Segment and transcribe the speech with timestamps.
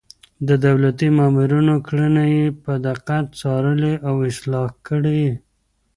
[0.47, 5.25] د دولتي مامورينو کړنې يې په دقت څارلې او اصلاح يې کړې.